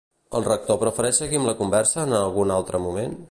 [0.37, 3.17] El Rector prefereix seguir amb la conversa en algun altre moment?